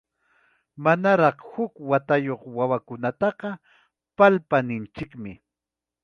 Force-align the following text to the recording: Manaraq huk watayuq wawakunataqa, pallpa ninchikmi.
Manaraq 0.83 1.37
huk 1.51 1.73
watayuq 1.89 2.41
wawakunataqa, 2.57 3.49
pallpa 4.17 4.57
ninchikmi. 4.67 5.31